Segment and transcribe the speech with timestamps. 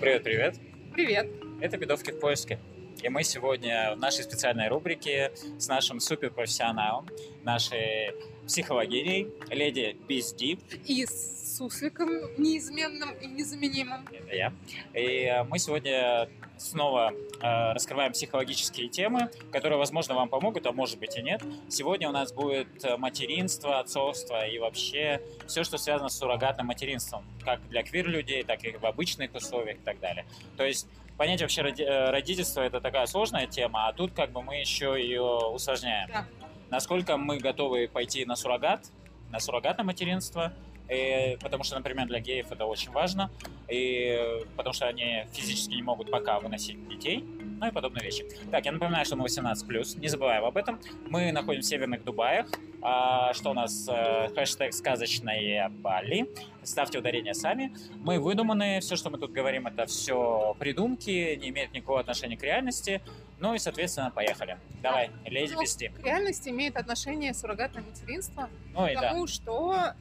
[0.00, 0.56] Привет, привет.
[0.92, 1.30] Привет.
[1.60, 2.58] Это «Бедовки в поиске».
[3.00, 7.08] И мы сегодня в нашей специальной рубрике с нашим суперпрофессионалом,
[7.44, 8.12] нашей
[8.46, 10.58] психологиней, леди Безди.
[10.84, 14.04] И с сусликом неизменным и незаменимым.
[14.12, 14.52] Это я.
[14.94, 16.28] И э, мы сегодня
[16.58, 17.12] снова
[17.42, 21.42] раскрываем психологические темы, которые, возможно, вам помогут, а может быть и нет.
[21.68, 22.68] Сегодня у нас будет
[22.98, 28.72] материнство, отцовство и вообще все, что связано с суррогатным материнством, как для квир-людей, так и
[28.72, 30.24] в обычных условиях и так далее.
[30.56, 34.56] То есть понять вообще э, родительство это такая сложная тема, а тут как бы мы
[34.56, 36.08] еще ее усложняем.
[36.08, 36.26] Да.
[36.70, 38.86] Насколько мы готовы пойти на суррогат,
[39.30, 40.52] на суррогатное материнство,
[40.92, 43.30] и, потому что, например, для геев это очень важно,
[43.68, 47.24] и потому что они физически не могут пока выносить детей,
[47.60, 48.26] ну и подобные вещи.
[48.50, 50.80] Так, я напоминаю, что мы 18+, не забываем об этом.
[51.08, 52.46] Мы находимся в Северных Дубаях.
[52.82, 53.88] А, что у нас?
[53.88, 56.28] Э, хэштег «Сказочная Бали».
[56.64, 57.72] Ставьте ударение сами.
[58.00, 62.42] Мы выдуманные, все, что мы тут говорим, это все придумки, не имеет никакого отношения к
[62.42, 63.00] реальности.
[63.38, 64.58] Ну и, соответственно, поехали.
[64.82, 65.88] Давай, леди Ну, вести.
[65.88, 69.00] К реальности имеет отношение суррогатное материнство, Ну и да.
[69.02, 69.94] потому что, э,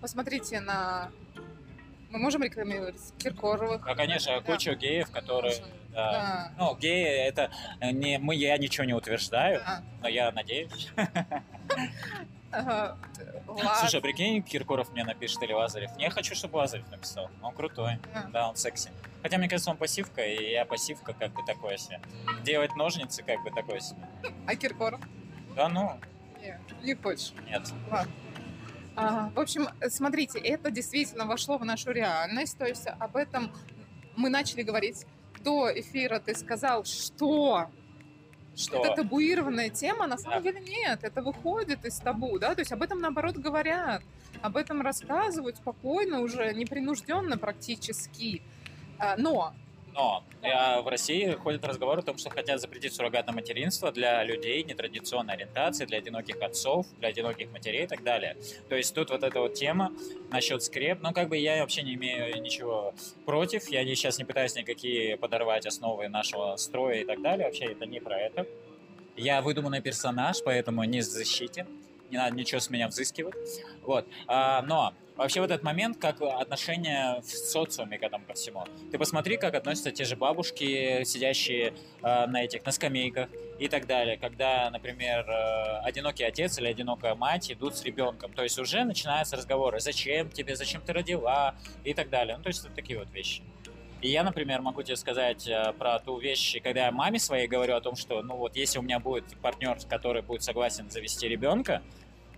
[0.00, 1.10] посмотрите на...
[2.10, 3.86] Мы можем рекламировать Киркоровых.
[3.86, 4.40] Ну, конечно, Да.
[4.40, 5.54] куча геев, которые...
[5.90, 6.12] Да.
[6.12, 6.52] Да.
[6.58, 9.82] Ну, геи, это не мы, я ничего не утверждаю, Да.
[10.02, 10.88] но я надеюсь.
[12.52, 12.96] Ага.
[13.78, 15.90] Слушай, прикинь, Киркоров мне напишет или Лазарев.
[15.98, 17.30] Я хочу, чтобы Лазарев написал.
[17.42, 18.00] Он крутой.
[18.12, 18.28] Да.
[18.32, 18.90] Да, он секси.
[19.22, 22.00] Хотя, мне кажется, он пассивка, и я пассивка как бы такое себе.
[22.42, 24.00] Делать ножницы как бы такое себе.
[24.48, 25.00] А Киркоров?
[25.54, 26.00] Да ну,
[26.40, 27.32] Не, не хочешь.
[27.48, 27.62] нет.
[27.88, 28.12] Ладно.
[29.00, 32.58] А, в общем, смотрите, это действительно вошло в нашу реальность.
[32.58, 33.50] То есть об этом
[34.16, 35.06] мы начали говорить
[35.42, 36.18] до эфира.
[36.18, 37.70] Ты сказал, что
[38.54, 38.84] Что?
[38.84, 40.06] это табуированная тема.
[40.06, 40.52] На самом Да.
[40.52, 42.54] деле нет, это выходит из табу, да.
[42.54, 44.02] То есть об этом наоборот говорят,
[44.42, 48.42] об этом рассказывают спокойно уже, непринужденно практически.
[48.98, 49.54] А, Но
[49.94, 54.62] Но а, в России ходит разговор о том, что хотят запретить суррогатное материнство для людей
[54.62, 58.36] нетрадиционной ориентации, для одиноких отцов, для одиноких матерей и так далее.
[58.68, 59.92] То есть тут вот эта вот тема
[60.30, 62.94] насчет скреп, ну как бы я вообще не имею ничего
[63.26, 67.66] против, я не, сейчас не пытаюсь никакие подорвать основы нашего строя и так далее, вообще
[67.66, 68.46] это не про это.
[69.16, 71.66] Я выдуманный персонаж, поэтому не защитен,
[72.10, 73.34] не надо ничего с меня взыскивать.
[73.82, 74.06] Вот.
[74.26, 78.64] А, но вообще вот этот момент, как отношение в социуме к этому ко всему.
[78.90, 83.86] Ты посмотри, как относятся те же бабушки, сидящие э, на этих, на скамейках и так
[83.86, 88.32] далее, когда, например, э, одинокий отец или одинокая мать идут с ребенком.
[88.32, 91.54] То есть уже начинаются разговоры, зачем тебе, зачем ты родила
[91.84, 92.38] и так далее.
[92.38, 93.42] Ну, то есть это такие вот вещи.
[94.00, 97.74] И я, например, могу тебе сказать э, про ту вещь, когда я маме своей говорю
[97.74, 101.82] о том, что, ну вот, если у меня будет партнер, который будет согласен завести ребенка,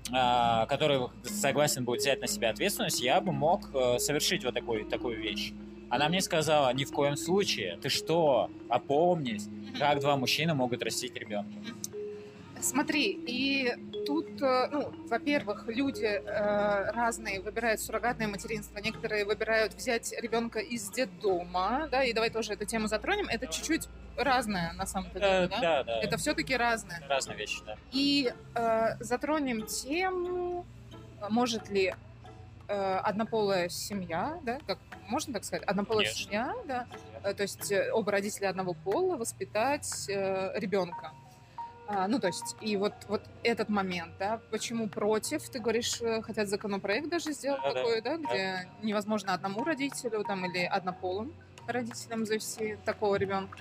[0.08, 5.20] который согласен будет взять на себя ответственность, я бы мог э, совершить вот такую, такую
[5.20, 5.52] вещь.
[5.90, 9.48] Она мне сказала, ни в коем случае, ты что, опомнись,
[9.78, 11.52] как два мужчины могут растить ребенка.
[12.62, 13.74] Смотри, и
[14.06, 18.78] тут, э, ну, во-первых, люди э, разные выбирают суррогатное материнство.
[18.78, 23.26] Некоторые выбирают взять ребенка из детдома, да, и давай тоже эту тему затронем.
[23.28, 25.60] Это чуть-чуть разное на самом-то деле, Э, да?
[25.60, 27.02] да, да, Это все-таки разное.
[27.08, 27.76] разные вещи, да.
[27.90, 30.64] И э, затронем тему,
[31.20, 31.94] э, может ли
[32.68, 34.78] э, однополая семья, да, как
[35.08, 36.24] можно так сказать, однополая Конечно.
[36.24, 36.86] семья, да,
[37.24, 41.10] э, то есть э, оба родителя одного пола воспитать э, ребенка.
[41.94, 46.22] А, ну, то есть, и вот, вот этот момент, да, почему против, ты говоришь, э,
[46.22, 47.82] хотят законопроект даже сделать Да-да.
[47.82, 51.34] такой, да, где невозможно одному родителю там или однополым
[51.66, 53.58] родителям завести такого ребенка.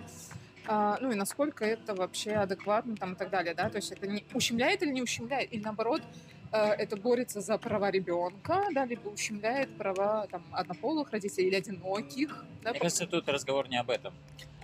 [0.65, 4.07] А, ну и насколько это вообще адекватно там и так далее, да, то есть это
[4.07, 6.01] не ущемляет или не ущемляет, или наоборот
[6.53, 12.45] э, это борется за права ребенка, да, либо ущемляет права там однополых родителей или одиноких,
[12.63, 14.13] да, Мне кажется, тут разговор не об этом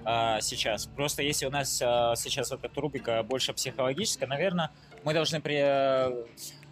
[0.09, 0.85] а, сейчас.
[0.85, 4.71] Просто если у нас а, сейчас вот эта рубрика больше психологическая, наверное,
[5.03, 6.25] мы должны при, а,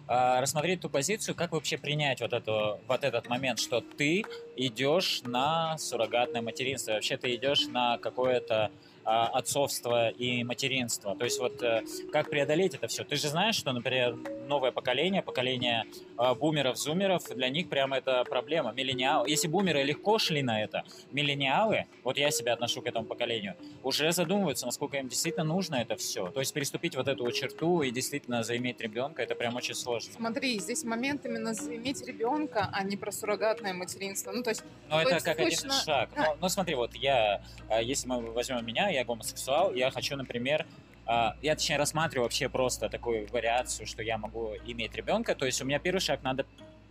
[0.08, 4.24] а, рассмотреть ту позицию, как вообще принять вот, эту, вот этот момент, что ты
[4.56, 8.70] идешь на суррогатное материнство, вообще ты идешь на какое-то
[9.04, 11.14] а, отцовство и материнство.
[11.14, 11.82] То есть вот э,
[12.12, 13.04] как преодолеть это все?
[13.04, 14.16] Ты же знаешь, что, например,
[14.48, 15.84] новое поколение, поколение
[16.16, 18.72] бумеров, зумеров, для них прямо это проблема.
[18.72, 23.54] Миллениалы, если бумеры легко шли на это, миллениалы, вот я себя отношу к этому поколению,
[23.82, 26.28] уже задумываются, насколько им действительно нужно это все.
[26.28, 30.12] То есть переступить вот эту вот черту и действительно заиметь ребенка, это прям очень сложно.
[30.14, 34.32] Смотри, здесь момент именно заиметь ребенка, а не про суррогатное материнство.
[34.32, 36.10] Ну, то есть, Но То это как один точно- шаг.
[36.16, 36.26] да.
[36.26, 40.64] Но, но смотри, вот я, а, если мы возьмем меня, я гомосексуал, я хочу, например,
[40.64, 40.66] а,
[41.06, 45.34] я точнее рассматриваю вообще просто такую вариацию, что я могу иметь ребенка.
[45.34, 46.46] То есть у меня первый шаг надо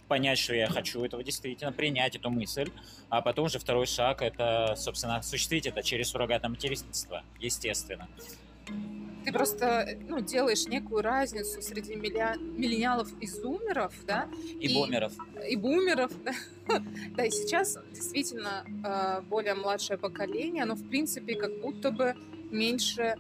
[0.08, 2.72] понять, что я хочу этого действительно, принять эту мысль,
[3.10, 8.08] а потом уже второй шаг— это, собственно, осуществить это через суррогатное материнство, естественно.
[9.26, 14.30] Ты просто ну, делаешь некую разницу среди милля- миллениалов и зумеров, да?
[14.62, 15.14] И, бумеров.
[15.50, 16.34] И бумеров, да.
[17.16, 22.16] Да, и сейчас действительно э, более младшее поколение, оно в принципе как будто бы
[22.52, 23.16] меньше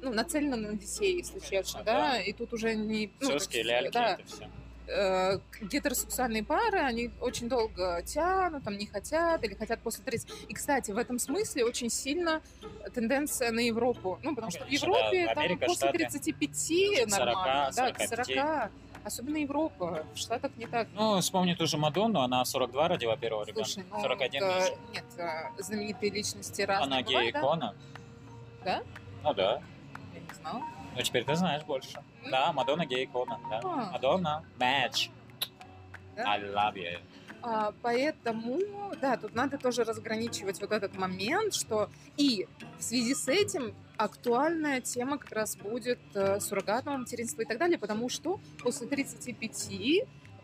[0.00, 2.12] ну, нацелено на детей, если честно, да?
[2.12, 2.20] да.
[2.20, 3.10] И тут уже не...
[3.20, 4.48] ну, есть, ляльки, да, это все.
[4.86, 10.30] э, гетеросексуальные пары, они очень долго тянут, там не хотят или хотят после 30.
[10.48, 12.42] И, кстати, в этом смысле очень сильно
[12.94, 14.18] тенденция на Европу.
[14.22, 15.34] Ну, потому что в Европе да.
[15.34, 15.98] там Америка, после Штаты.
[15.98, 17.70] 35 К 40, нормально.
[17.74, 18.26] Да, к 45.
[18.26, 18.70] 40.
[19.04, 20.04] Особенно Европа.
[20.12, 20.88] В Штатах не так.
[20.94, 23.70] Ну, вспомни ту же Мадонну, она в 42 родила первого ребенка.
[23.70, 24.72] Слушай, ну, 41 э, меньше.
[24.92, 27.74] нет, э, знаменитые личности разные Она гей-икона.
[28.64, 28.82] Да?
[29.22, 29.60] Ну да.
[30.14, 30.62] Я не знала.
[30.96, 32.02] Ну, теперь ты знаешь больше.
[32.30, 33.60] Да, Мадонна гей-икона, да.
[33.62, 33.90] А.
[33.92, 35.10] Мадонна, match.
[36.16, 36.24] Да?
[36.24, 36.98] I love you.
[37.40, 38.58] А, поэтому,
[39.00, 42.48] да, тут надо тоже разграничивать вот этот момент, что и
[42.78, 47.78] в связи с этим актуальная тема как раз будет э, суррогатного материнства и так далее,
[47.78, 49.70] потому что после 35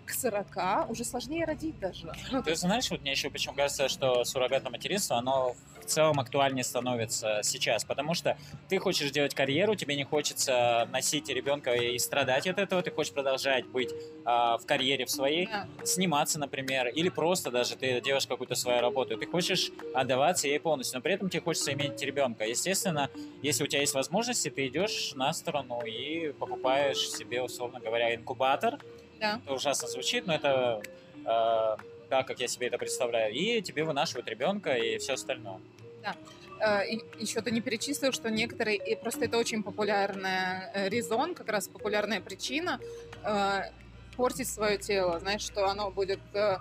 [0.04, 2.12] к 40 уже сложнее родить даже.
[2.44, 7.40] Ты знаешь, вот мне еще почему кажется, что суррогатное материнство, оно в целом актуальнее становится
[7.42, 8.36] сейчас, потому что
[8.68, 13.12] ты хочешь делать карьеру, тебе не хочется носить ребенка и страдать от этого, ты хочешь
[13.12, 13.90] продолжать быть
[14.24, 18.80] а, в карьере в своей, да, сниматься, например, или просто даже ты делаешь какую-то свою
[18.80, 22.44] работу, ты хочешь отдаваться ей полностью, но при этом тебе хочется иметь ребенка.
[22.44, 23.10] Естественно,
[23.42, 28.78] если у тебя есть возможности, ты идешь на сторону и покупаешь себе, условно говоря, инкубатор.
[29.24, 29.40] Да.
[29.42, 30.82] Это ужасно звучит, но это
[31.24, 31.76] э,
[32.10, 33.32] так, как я себе это представляю.
[33.32, 35.60] И тебе вынашивают ребенка и все остальное.
[36.60, 41.34] Э, и еще ты не перечислил, что некоторые, и просто это очень популярная э, резон,
[41.34, 42.80] как раз популярная причина
[43.22, 43.62] э,
[44.16, 46.58] портить свое тело, знаешь, что оно будет э,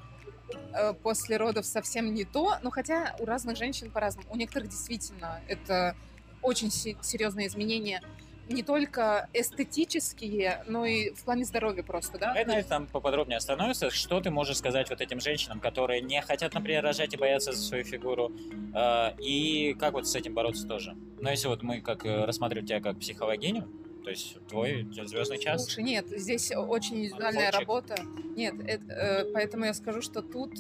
[0.74, 4.30] э, после родов совсем не то, но хотя у разных женщин по-разному.
[4.32, 5.96] У некоторых действительно это
[6.42, 8.02] очень се- серьезные изменения,
[8.50, 12.28] не только эстетические, но и в плане здоровья просто, да?
[12.28, 13.90] Давай на этом поподробнее остановимся.
[13.90, 17.62] Что ты можешь сказать вот этим женщинам, которые не хотят, например, рожать и боятся за
[17.62, 18.32] свою фигуру?
[18.76, 20.96] Э, И как вот с этим бороться тоже?
[21.20, 23.68] Ну, если вот мы как э, рассматриваем тебя как психологиню,
[24.04, 25.64] то есть твой звездный час.
[25.64, 27.96] Слушай, нет, здесь очень индивидуальная работа.
[28.36, 30.52] Нет, это, э, поэтому я скажу, что тут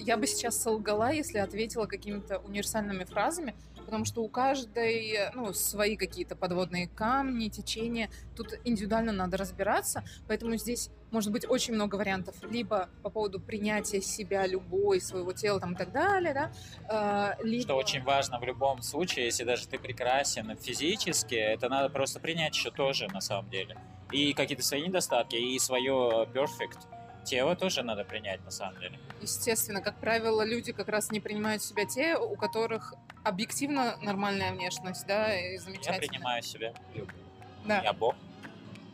[0.00, 3.54] я бы сейчас солгала, если ответила какими-то универсальными фразами,
[3.86, 8.10] потому что у каждой, ну, свои какие-то подводные камни, течения.
[8.36, 12.34] Тут индивидуально надо разбираться, поэтому здесь может быть очень много вариантов.
[12.50, 17.62] Либо по поводу принятия себя, любой, своего тела там и так далее, да, э, либо...
[17.62, 22.54] Что очень важно в любом случае, если даже ты прекрасен физически, это надо просто принять
[22.54, 23.78] еще тоже на самом деле.
[24.12, 26.86] И какие-то свои недостатки, и свое perfect
[27.26, 28.98] тело тоже надо принять на самом деле.
[29.20, 32.94] Естественно, как правило, люди как раз не принимают себя те, у которых
[33.24, 35.98] объективно нормальная внешность, да, и Я замечательная.
[36.08, 36.72] принимаю себя.
[37.66, 38.14] Да, Я бог.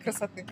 [0.02, 0.46] красоты.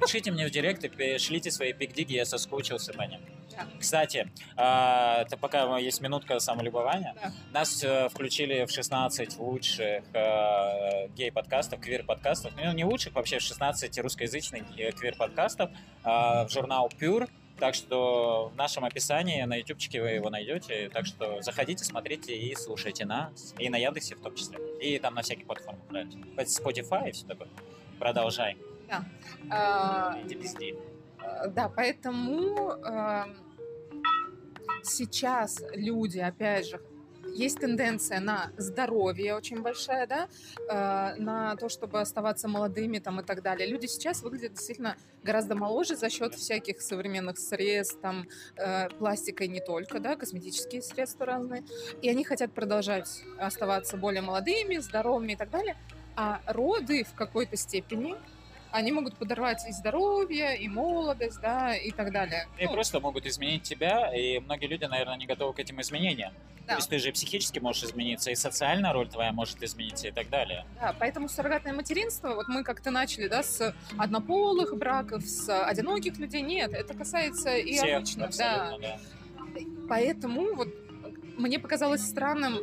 [0.00, 3.20] Пишите мне в директ и пришлите свои пикдиги, я соскучился по ним.
[3.56, 3.66] Да.
[3.78, 7.14] Кстати, а, это пока есть минутка самолюбования.
[7.20, 7.32] Да.
[7.52, 12.52] Нас э, включили в 16 лучших э, гей-подкастов, квир-подкастов.
[12.56, 17.28] Ну, не лучших, вообще в 16 русскоязычных э, квир-подкастов э, в журнал Pure.
[17.58, 20.90] Так что в нашем описании на ютубчике вы его найдете.
[20.92, 23.54] Так что заходите, смотрите и слушайте нас.
[23.58, 24.58] И на Яндексе в том числе.
[24.80, 25.84] И там на всяких платформах.
[25.86, 26.24] правильно.
[26.38, 27.48] Spotify и все такое.
[27.98, 28.56] Продолжай.
[29.50, 30.74] А, Иди пизди.
[31.48, 33.36] да, поэтому эм,
[34.86, 36.80] сейчас люди, опять же,
[37.34, 40.28] есть тенденция на здоровье очень большая, да,
[40.68, 43.68] э, на то, чтобы оставаться молодыми там и так далее.
[43.68, 48.26] Люди сейчас выглядят действительно гораздо моложе за счет всяких современных средств, там,
[48.56, 51.64] э, пластика и не только, да, косметические средства разные.
[52.02, 55.76] И они хотят продолжать оставаться более молодыми, здоровыми и так далее.
[56.16, 58.14] А роды в какой-то степени
[58.74, 62.48] они могут подорвать и здоровье, и молодость, да, и так далее.
[62.58, 66.32] И Ну, просто могут изменить тебя, и многие люди, наверное, не готовы к этим изменениям.
[66.66, 66.72] Да.
[66.72, 70.28] То есть ты же психически можешь измениться, и социальная роль твоя может измениться, и так
[70.28, 70.66] далее.
[70.80, 76.42] Да, поэтому суррогатное материнство, вот мы как-то начали, да, с однополых браков, с одиноких людей,
[76.42, 78.76] нет, это касается и Всех обычных, да.
[78.80, 78.98] да.
[79.88, 80.68] Поэтому вот
[81.36, 82.58] мне показалось странным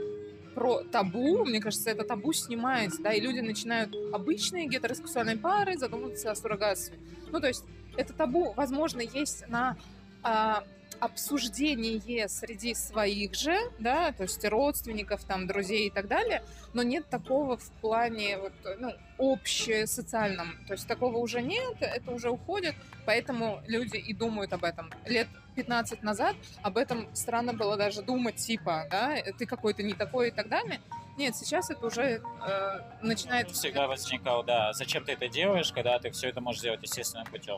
[0.54, 6.32] про табу, мне кажется, это табу снимается, да, и люди начинают обычные гетеросексуальные пары задумываться
[6.32, 6.98] о суррогатстве.
[7.32, 7.64] Ну, то есть
[7.98, 9.78] это табу, возможно, есть на
[10.24, 10.64] а,
[11.02, 16.44] обсуждение среди своих же, да, то есть родственников, там, друзей и так далее,
[16.74, 20.64] но нет такого в плане вот, ну, общесоциальном.
[20.68, 24.92] То есть такого уже нет, это уже уходит, поэтому люди и думают об этом.
[25.06, 30.28] Лет 15 назад об этом странно было даже думать, типа, да, ты какой-то не такой
[30.28, 30.80] и так далее.
[31.18, 33.50] Нет, сейчас это уже э, начинает...
[33.52, 34.72] Всегда возникал, да.
[34.74, 37.58] Зачем ты это делаешь, когда ты все это можешь сделать естественным путем?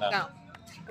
[0.00, 0.10] Да.
[0.10, 0.30] да.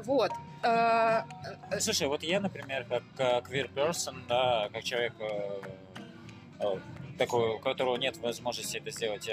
[0.04, 0.32] Вот.
[0.64, 1.24] Э,
[1.72, 6.80] э, Слушай, вот я, например, как, как queer person, да, как человек э,
[7.18, 9.30] такой, у которого нет возможности это сделать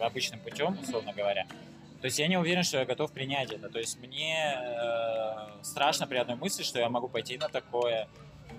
[0.00, 1.46] обычным путем, условно говоря,
[2.00, 3.68] то есть я не уверен, что я готов принять это.
[3.68, 8.08] То есть мне э, страшно при одной мысли, что я могу пойти на такое.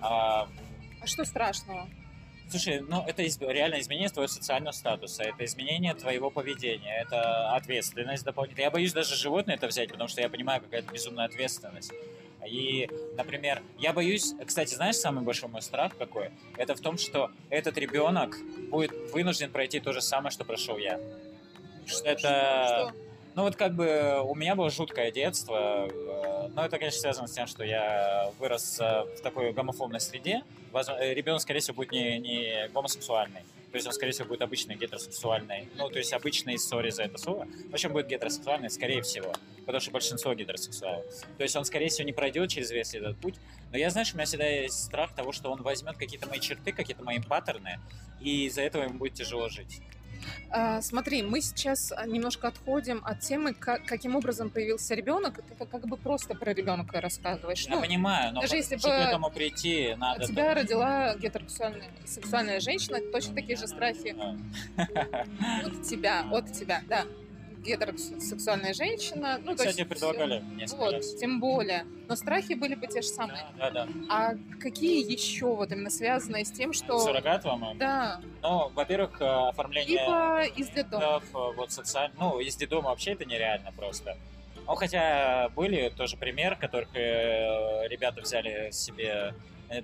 [0.02, 0.46] А,
[1.00, 1.88] а что страшного?
[2.50, 8.24] Слушай, ну это из, реально изменение твоего социального статуса, это изменение твоего поведения, это ответственность
[8.24, 8.64] дополнительная.
[8.64, 11.92] Я боюсь даже животное это взять, потому что я понимаю, какая это безумная ответственность.
[12.44, 16.32] И, например, я боюсь, кстати, знаешь, самый большой мой страх какой?
[16.56, 18.36] Это в том, что этот ребенок
[18.70, 20.98] будет вынужден пройти то же самое, что прошел я.
[22.04, 22.92] Это...
[22.92, 23.09] Что?
[23.40, 27.32] Ну вот как бы у меня было жуткое детство, э, но это, конечно, связано с
[27.32, 30.42] тем, что я вырос э, в такой гомофобной среде.
[30.74, 33.40] Э, Ребенок, скорее всего, будет не, не гомосексуальный.
[33.72, 35.70] То есть он, скорее всего, будет обычный гетеросексуальный.
[35.74, 37.46] Ну, то есть обычный, сори за это слово.
[37.70, 39.32] В общем, будет гетеросексуальный, скорее всего.
[39.60, 41.06] Потому что большинство гетеросексуалов.
[41.38, 43.36] То есть он, скорее всего, не пройдет через весь этот путь.
[43.72, 46.72] Но я, знаешь, у меня всегда есть страх того, что он возьмет какие-то мои черты,
[46.72, 47.80] какие-то мои паттерны,
[48.20, 49.80] и из-за этого ему будет тяжело жить.
[50.50, 55.40] А, смотри, мы сейчас а, немножко отходим от темы, как, каким образом появился ребенок.
[55.58, 57.66] Ты как бы просто про ребенка рассказываешь.
[57.66, 60.26] Я ну, понимаю, но даже если бы к этому прийти, надо.
[60.26, 60.56] Тебя так...
[60.56, 64.14] родила гетеросексуальная сексуальная женщина, точно такие же страхи.
[64.76, 67.04] От тебя, от тебя, да
[67.62, 69.38] гетеросексуальная женщина.
[69.42, 71.14] Ну, Кстати, есть, предлагали несколько вот, раз.
[71.14, 71.86] Тем более.
[72.08, 73.46] Но страхи были бы те же самые.
[73.56, 73.92] Да, да, да.
[74.08, 76.98] А какие еще вот именно связанные с тем, что...
[76.98, 77.78] Суррогат вам?
[77.78, 78.20] Да.
[78.42, 80.00] Ну, во-первых, э, оформление...
[80.00, 81.22] Либо из детдома.
[81.22, 82.14] Э, вот социально...
[82.18, 84.16] Ну, из детдома вообще это нереально просто.
[84.66, 89.32] Ну, хотя были тоже пример, которых э, ребята взяли себе Э,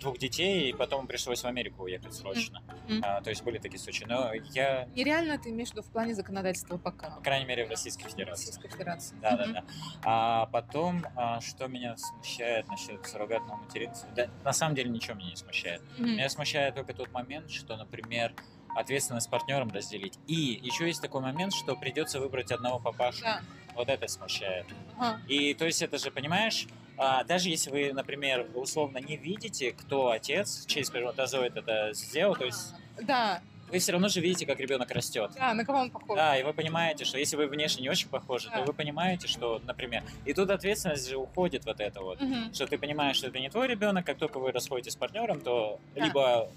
[0.01, 2.63] двух детей, и потом пришлось в Америку уехать срочно.
[2.89, 3.01] Mm-hmm.
[3.03, 4.05] А, то есть были такие случаи.
[4.05, 4.89] Но я...
[4.95, 7.11] Нереально ты имеешь в виду в плане законодательства пока?
[7.11, 8.47] По крайней мере, в Российской Федерации.
[8.47, 9.17] Российской Федерации.
[9.23, 9.53] Да, mm-hmm.
[9.53, 9.65] да, да.
[10.05, 14.09] А потом, а, что меня смущает насчет суррогатного материнства?
[14.17, 15.83] Да, на самом деле ничего меня не смущает.
[15.99, 16.03] Mm-hmm.
[16.03, 18.35] Меня смущает только тот момент, что, например,
[18.77, 20.19] ответственность с партнером разделить.
[20.27, 23.23] И еще есть такой момент, что придется выбрать одного папашу.
[23.23, 23.41] Да.
[23.75, 24.67] Вот это смущает.
[24.99, 25.21] Ага.
[25.29, 26.67] И то есть это же, понимаешь,
[26.99, 32.45] а, даже если вы, например, условно не видите, кто отец, чей сперматозоид это сделал, то
[32.45, 32.75] есть...
[33.01, 33.41] Да.
[33.69, 35.33] Вы все равно же видите, как ребенок растет.
[35.35, 36.17] Да, на кого он похож.
[36.17, 38.59] Да, и вы понимаете, что если вы внешне не очень похожи, да.
[38.59, 42.35] то вы понимаете, что, например, и тут ответственность же уходит вот это вот, угу.
[42.53, 45.81] что ты понимаешь, что это не твой ребенок, как только вы расходитесь с партнером, то
[45.97, 46.05] да.
[46.05, 46.49] либо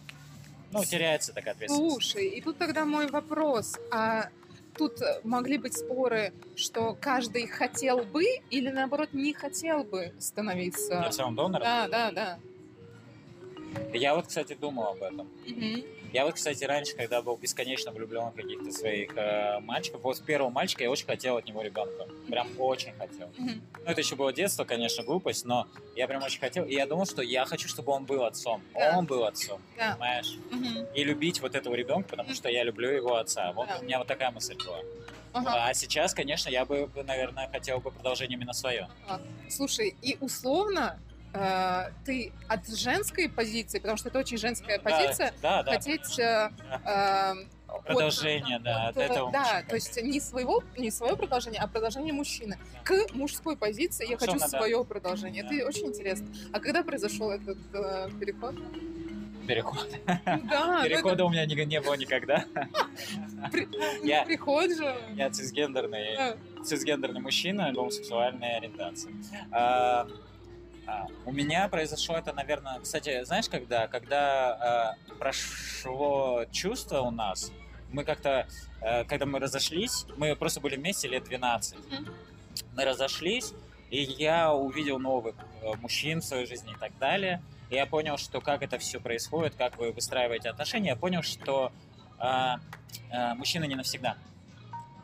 [0.71, 1.93] ну, теряется такая ответственность.
[1.93, 3.79] Слушай, и тут тогда мой вопрос.
[3.91, 4.29] А
[4.77, 11.03] тут э, могли быть споры, что каждый хотел бы или наоборот не хотел бы становиться...
[11.05, 11.63] Лицевым донором?
[11.63, 12.39] Да, да, да.
[13.93, 15.27] Я вот, кстати, думал об этом.
[15.47, 15.85] Угу.
[16.11, 20.19] Я вот, кстати, раньше, когда был бесконечно влюблен в каких-то своих э, мальчиков, вот с
[20.19, 22.07] первого мальчика я очень хотел от него ребенка.
[22.27, 23.27] Прям очень хотел.
[23.27, 23.61] Mm-hmm.
[23.85, 26.65] Ну, это еще было детство, конечно, глупость, но я прям очень хотел.
[26.65, 28.61] И я думал, что я хочу, чтобы он был отцом.
[28.73, 28.97] Да.
[28.97, 29.91] Он был отцом, да.
[29.93, 30.35] понимаешь?
[30.51, 30.95] Mm-hmm.
[30.95, 33.51] И любить вот этого ребенка, потому что я люблю его отца.
[33.51, 33.77] Вот да.
[33.79, 34.79] у меня вот такая мысль была.
[35.31, 35.67] Ага.
[35.67, 38.87] А сейчас, конечно, я бы, наверное, хотел бы продолжение именно свое.
[39.07, 40.99] А, слушай, и условно
[41.33, 46.51] э, ты от женской позиции, потому что это очень женская позиция, да, да, хотеть э,
[46.85, 47.33] э,
[47.85, 49.31] продолжение, от, да, от, от этого.
[49.31, 49.65] Да, мужчины.
[49.67, 52.57] то есть не своего, не свое продолжение, а продолжение мужчины.
[52.83, 55.43] К мужской позиции я хочу свое продолжение.
[55.43, 55.53] Да.
[55.53, 56.27] Это очень интересно.
[56.53, 58.55] А когда произошел этот э, переход?
[59.47, 59.87] Переход.
[60.25, 60.83] Да.
[60.83, 62.45] Перехода у меня не, не было никогда.
[64.03, 64.95] Я, Приход же.
[65.15, 69.11] Я цисгендерный, цисгендерный мужчина гомосексуальной ориентации.
[69.51, 70.07] А, а,
[71.25, 77.51] у меня произошло это, наверное, кстати, знаешь, когда, когда э, прошло чувство у нас,
[77.91, 78.47] мы как-то,
[78.81, 82.13] э, когда мы разошлись, мы просто были вместе лет 12, mm-hmm.
[82.75, 83.53] мы разошлись,
[83.89, 88.17] и я увидел новых э, мужчин в своей жизни и так далее, и я понял,
[88.17, 91.71] что как это все происходит, как вы выстраиваете отношения, я понял, что
[92.19, 92.55] э,
[93.11, 94.17] э, мужчины не навсегда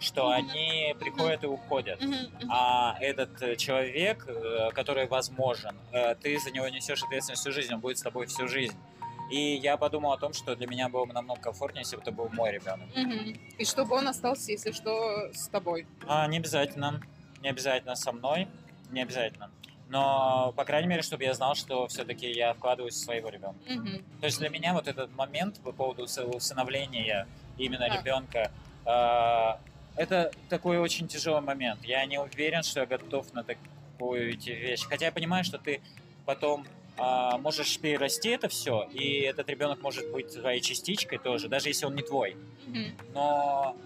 [0.05, 1.99] что они приходят и уходят.
[2.49, 7.73] А этот э, человек, э, который возможен, э, ты за него несешь ответственность всю жизнь,
[7.73, 8.77] он будет с тобой всю жизнь.
[9.31, 12.11] И я подумал о том, что для меня было бы намного комфортнее, если бы это
[12.11, 12.87] был мой ребенок.
[13.57, 15.87] И чтобы он остался, если что, с тобой.
[16.07, 17.01] А, не обязательно.
[17.41, 18.47] Не обязательно со мной.
[18.91, 19.49] Не обязательно.
[19.87, 23.59] но, по крайней мере, чтобы я знал, что все-таки я вкладываюсь в своего ребенка.
[23.71, 24.03] Мгм.
[24.19, 27.95] То есть для меня вот этот момент по поводу усы- усыновления именно Да.
[27.97, 28.51] ребенка,
[28.85, 29.59] а,
[29.95, 31.83] это такой очень тяжелый момент.
[31.83, 34.83] Я не уверен, что я готов на такую вещь.
[34.83, 35.81] Хотя я понимаю, что ты
[36.25, 36.65] потом
[36.97, 41.85] а, можешь перерасти это все, и этот ребенок может быть твоей частичкой тоже, даже если
[41.85, 42.35] он не твой.
[42.65, 42.97] Мгм.
[43.13, 43.77] Но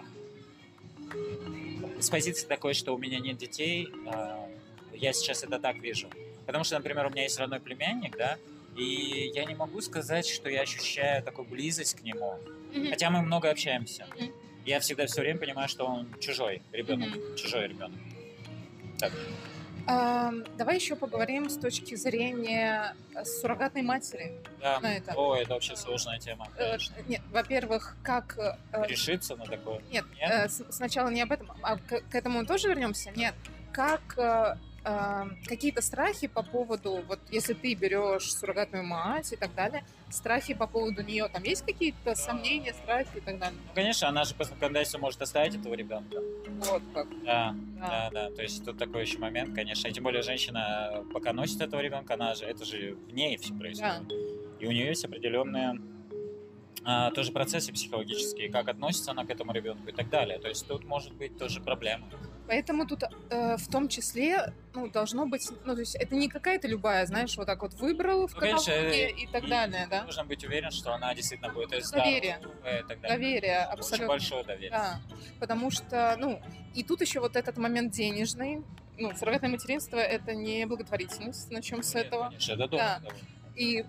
[1.99, 4.47] с позиции такой, что у меня нет детей, а,
[4.93, 6.09] я сейчас это так вижу.
[6.45, 8.37] Потому что, например, у меня есть родной племянник, да,
[8.75, 12.39] и я не могу сказать, что я ощущаю такую близость к нему.
[12.73, 12.89] Мгм.
[12.89, 14.07] Хотя мы много общаемся.
[14.15, 14.31] Мгм.
[14.65, 17.99] Я всегда все время понимаю, что он чужой ребенок, чужой ребенок.
[19.87, 24.33] Ам, Давай еще поговорим с точки зрения э, суррогатной матери.
[24.61, 24.79] Да.
[24.81, 25.13] На это.
[25.15, 26.47] О, это вообще сложная тема.
[26.57, 26.95] Э, конечно.
[27.07, 28.37] Нет, во-первых, как...
[28.37, 29.81] э, Решиться на такое.
[29.91, 30.51] Нет, Нет?
[30.69, 33.09] сначала не об этом, а к, к этому тоже вернемся.
[33.15, 33.33] Нет,
[33.71, 34.15] как
[34.83, 39.83] э, э, какие-то страхи по поводу, вот если ты берешь суррогатную мать и так далее,
[40.09, 43.57] страхи по поводу нее, там есть какие-то сомнения, страхи и так далее?
[43.67, 46.17] Ну, конечно, она же по законодательству может оставить этого ребенка.
[46.69, 47.07] Вот как.
[47.23, 47.87] Да, Да.
[47.87, 48.35] да, да.
[48.35, 49.87] То есть тут такой еще момент, конечно.
[49.87, 53.53] И тем более женщина, пока носит этого ребенка, она же, это же в ней все
[53.53, 54.11] происходит.
[54.59, 55.79] И у нее есть определенные
[56.91, 60.39] а, тоже процессы психологические, как относится она к этому ребенку и так далее.
[60.39, 62.09] То есть тут может быть тоже проблема.
[62.47, 66.67] Поэтому тут э, в том числе ну, должно быть, ну, то есть это не какая-то
[66.67, 70.03] любая, знаешь, вот так вот выбрал в Ну, каталоге э, и так далее, да?
[70.05, 72.37] Нужно быть уверен, что она действительно будет из Доверие.
[72.39, 73.17] здорового и так далее.
[73.17, 74.07] Доверие, Очень абсолютно.
[74.07, 74.71] большое доверие.
[74.71, 74.99] Да,
[75.39, 76.41] потому что, ну,
[76.73, 78.63] и тут еще вот этот момент денежный.
[78.97, 82.29] Ну, суррогатное материнство— это не благотворительность, начнем с Нет, этого.
[82.29, 82.67] Конечно, это.
[82.67, 83.01] Да.
[83.55, 83.85] И,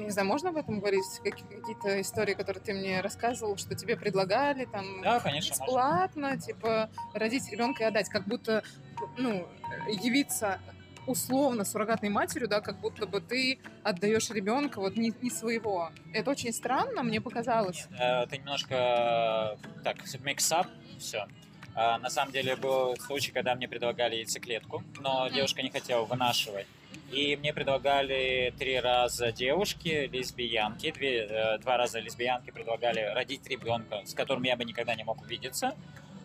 [0.00, 1.04] я не знаю, можно об этом говорить?
[1.22, 5.64] Какие- Какие-то истории, которые ты мне рассказывал, что тебе предлагали, там, Да, конечно, можно.
[5.64, 8.62] бесплатно, типа, родить ребенка и отдать, как будто,
[9.18, 9.46] ну,
[9.88, 10.58] явиться
[11.06, 15.90] условно суррогатной матерью, да, как будто бы ты отдаешь ребенка вот не, не своего.
[16.12, 17.86] Это очень странно, мне показалось.
[17.98, 20.66] Э, Ты немножко так, миксап,
[20.98, 21.26] все.
[21.74, 26.66] на самом деле был случай, когда мне предлагали яйцеклетку, но девушка не хотела вынашивать.
[27.12, 34.02] И мне предлагали три раза девушки, лесбиянки, две, э, два раза лесбиянки предлагали родить ребенка,
[34.04, 35.74] с которым я бы никогда не мог увидеться.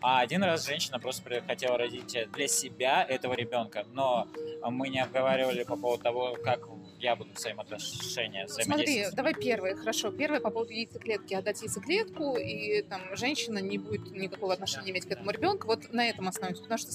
[0.02, 4.28] А один раз женщина просто хотела родить для себя этого ребенка, но
[4.62, 6.68] мы не обговаривали по поводу того, как
[7.06, 10.12] я буду взаимоотношения Смотри, давай первое, хорошо.
[10.12, 11.34] Первое по поводу яйцеклетки.
[11.34, 15.68] Отдать яйцеклетку, и там женщина не будет никакого отношения иметь к этому ребенку.
[15.68, 16.64] Вот на этом остановимся.
[16.64, 16.92] Потому что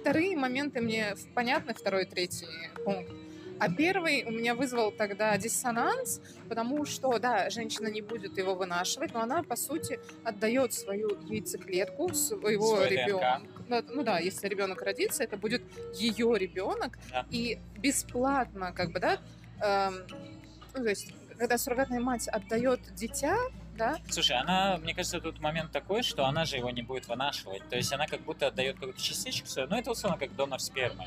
[0.00, 2.46] вторые моменты мне понятны, второй, третий
[2.84, 3.10] пункт.
[3.58, 9.14] А первый у меня вызвал тогда диссонанс, потому что, да, женщина не будет его вынашивать,
[9.14, 13.40] но она, по сути, отдает свою яйцеклетку своего Свой ребенка.
[13.68, 15.62] Ну да, если ребенок родится, это будет
[15.94, 16.98] ее ребенок.
[17.10, 17.24] Да.
[17.30, 19.20] И бесплатно, как бы, да,
[19.60, 23.36] ну, то есть, когда суррогатная мать отдает дитя,
[23.76, 27.68] да, Слушай, она, мне кажется, тут момент такой, что она же его не будет вынашивать.
[27.68, 29.68] То есть она как будто отдает какую-то частичку свою.
[29.68, 31.06] Ну, это условно как донор спермы,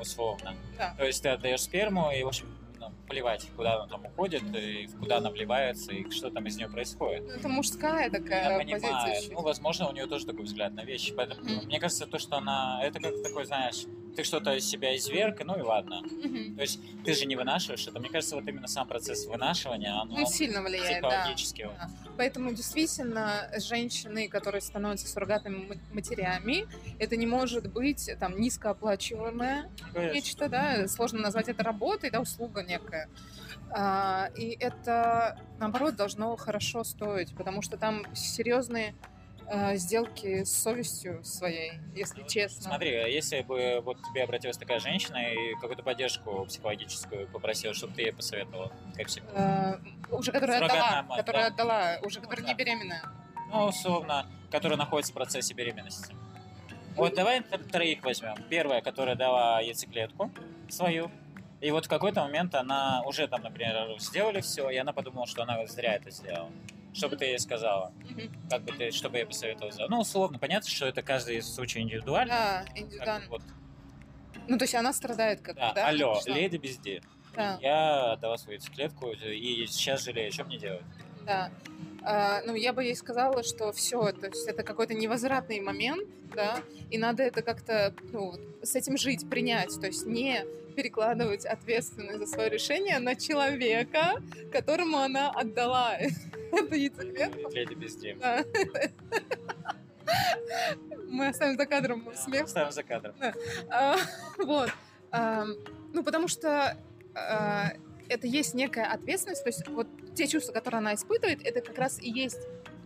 [0.00, 0.54] условно.
[0.78, 0.94] Да.
[0.96, 2.46] То есть ты отдаешь сперму, и, в общем,
[2.78, 6.68] ну, плевать, куда она там уходит, и куда она вливается, и что там из нее
[6.68, 7.24] происходит.
[7.26, 8.80] ну, это мужская Я такая понимаю.
[8.82, 9.34] позиция.
[9.34, 11.12] Ну, возможно, у нее тоже такой взгляд на вещи.
[11.12, 11.64] Поэтому Мгм.
[11.66, 12.78] мне кажется, то, что она...
[12.84, 13.82] Это как такой, знаешь,
[14.16, 16.00] ты что-то из себя изверг, ну и ладно.
[16.00, 16.56] Мгм.
[16.56, 18.00] То есть ты же не вынашиваешь это.
[18.00, 21.62] Мне кажется, вот именно сам процесс вынашивания, он, Он сильно влияет, психологически.
[21.78, 21.90] Да.
[22.16, 26.66] Поэтому действительно женщины, которые становятся суррогатными ма- матерями,
[26.98, 30.14] это не может быть там низкооплачиваемое Конечно.
[30.14, 33.08] нечто, да, сложно назвать это работой, да, услуга некая.
[33.70, 38.94] А, и это, наоборот, должно хорошо стоить, потому что там серьезные
[39.74, 42.62] сделки с совестью своей, если честно.
[42.62, 47.94] Смотри, а если бы вот тебе обратилась такая женщина и какую-то поддержку психологическую попросила, чтобы
[47.94, 49.78] ты ей посоветовала, как всегда.
[50.10, 51.54] Э, уже которая Суррогатная отдала, мать, которая да.
[51.54, 52.48] отдала, уже которая Да.
[52.48, 53.02] не беременная.
[53.52, 56.14] Ну, условно, которая находится в процессе беременности.
[56.96, 58.34] Вот давай тр- троих возьмем.
[58.48, 60.30] Первая, которая дала яйцеклетку
[60.68, 61.10] свою.
[61.60, 65.42] И вот в какой-то момент она уже там, например, сделали все, и она подумала, что
[65.42, 66.50] она зря это сделала.
[66.96, 67.92] Что бы ты ей сказала?
[68.10, 68.32] Мгм.
[68.48, 69.90] Как бы ты, что бы я посоветовал сделать?
[69.90, 72.64] Ну, условно, понятно, что это каждый случай индивидуально.
[72.66, 73.26] Как индивидуально.
[73.28, 73.42] вот,
[74.48, 75.88] Ну, то есть она страдает как да, да?
[75.88, 76.32] алло, Что?
[76.32, 77.02] леди безде.
[77.34, 80.82] Да, Я отдала свою яйцеклетку и сейчас жалею, что мне делать?
[81.26, 81.50] да.
[82.08, 86.60] А, ну, я бы ей сказала, что все, то есть это какой-то невозвратный момент, да,
[86.88, 90.44] и надо это как-то, ну, с этим жить, принять, то есть не
[90.76, 95.98] перекладывать ответственность за свое решение на человека, которому она отдала
[96.52, 97.50] эту яйцеклетку.
[97.50, 98.16] Леди безде.
[98.20, 98.44] Да.
[101.08, 102.48] Мы оставим за кадром смех.
[102.48, 103.14] Ставим за кадром.
[103.70, 103.96] А,
[104.38, 104.70] Вот.
[105.12, 105.56] Эм,
[105.92, 106.76] ну, потому что
[107.14, 107.78] э,
[108.08, 112.00] это есть некая ответственность, то есть вот те чувства, которые она испытывает, это как раз
[112.00, 112.40] и есть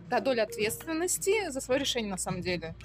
[0.09, 2.75] та доля ответственности за свое решение на самом деле.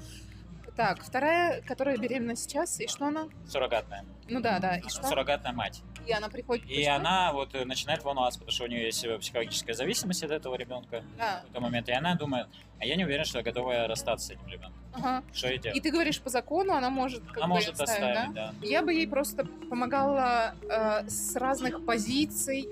[0.77, 3.29] Так, вторая, которая беременна сейчас, и что она?
[3.49, 4.05] Суррогатная.
[4.29, 5.07] Ну да, да, и что?
[5.07, 5.83] Суррогатная мать.
[6.07, 6.65] И она приходит...
[6.67, 6.95] И почему?
[6.95, 10.55] она вот э, начинает волноваться, потому что у нее есть э, психологическая зависимость от этого
[10.55, 11.89] ребенка Да, в какой момент.
[11.89, 12.47] И она думает,
[12.79, 14.75] а я не уверен, что я готова расстаться с этим ребенком.
[14.93, 15.23] ага.
[15.33, 15.83] Что я И делаю?
[15.83, 18.53] ты говоришь, по закону она может как Она бы может оставить, да?
[18.61, 18.67] да.
[18.67, 22.69] Я бы ей просто помогала э, с разных позиций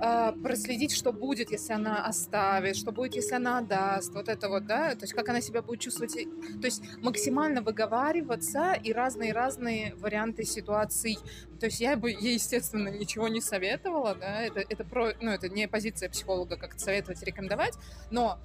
[0.00, 4.66] э, проследить, что будет, если она оставит, что будет, если она отдаст, вот это вот,
[4.66, 10.44] да, то есть как она себя будет чувствовать, то есть максимально выговариваться и разные-разные варианты
[10.44, 11.18] ситуаций.
[11.60, 15.48] То есть я бы ей, естественно, ничего не советовала, да, это, это, про, ну, это
[15.48, 17.74] не позиция психолога, как советовать, рекомендовать,
[18.10, 18.38] но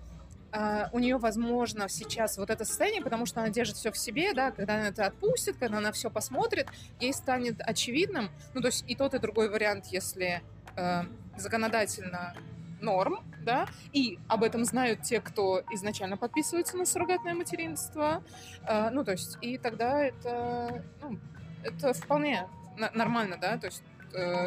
[0.56, 4.34] а, у нее, возможно, сейчас вот это состояние, потому что она держит все в себе,
[4.34, 6.68] да, когда она это отпустит, когда она все посмотрит,
[7.00, 10.44] ей станет очевидным, ну, то есть и тот, и другой вариант, если
[10.76, 11.02] э,
[11.38, 12.36] законодательно
[12.82, 18.24] норм, да, и об этом знают те, кто изначально подписывается на суррогатное материнство,
[18.68, 21.20] э, ну, то есть, и тогда это, ну,
[21.64, 22.48] это вполне
[22.94, 23.84] нормально, да, то есть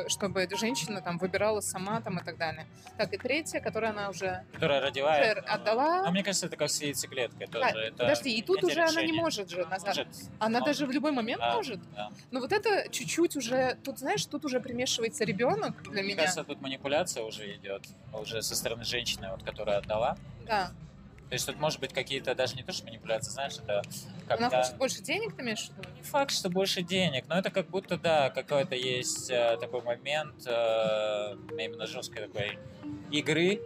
[0.08, 2.66] чтобы эта женщина там выбирала сама там и так далее.
[2.96, 5.16] Так, и третья, которую она уже Которая родила.
[5.18, 6.04] это, отдала.
[6.04, 7.72] Ну, мне кажется, это как с яйцеклеткой тоже.
[7.72, 9.86] Да, это Подожди, и тут уже она не может же назад.
[9.96, 11.80] Может, Она но- даже в любой момент да, может.
[11.94, 12.10] да.
[12.30, 16.16] Но вот это чуть-чуть уже, тут знаешь, тут уже примешивается ребенок для Мне меня.
[16.22, 20.16] кажется, тут манипуляция уже идет, уже со стороны женщины, вот, которая отдала.
[20.46, 20.70] Да.
[21.28, 23.82] То есть тут может быть какие-то даже не то, что манипуляции, знаешь, это
[24.28, 24.62] Она когда...
[24.62, 25.88] хочет больше денег, ты имеешь в виду?
[25.96, 30.46] Не факт, что больше денег, но это как будто, да, какой-то есть э, такой момент
[30.46, 32.58] э, именно жесткой такой
[33.10, 33.60] игры,